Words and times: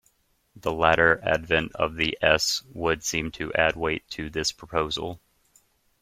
The 0.55 0.73
later 0.73 1.19
advent 1.23 1.73
of 1.75 1.93
the 1.95 2.17
s 2.23 2.63
would 2.73 3.03
seem 3.03 3.29
to 3.33 3.53
add 3.53 3.75
weight 3.75 4.09
to 4.09 4.31
this 4.31 4.51
proposal. 4.51 5.21